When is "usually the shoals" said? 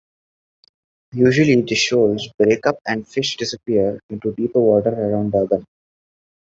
1.13-2.27